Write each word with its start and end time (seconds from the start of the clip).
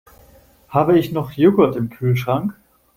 Habe 0.69 0.97
ich 0.97 1.11
noch 1.11 1.29
Joghurt 1.33 1.75
im 1.75 1.91
Kühlschrank? 1.91 2.55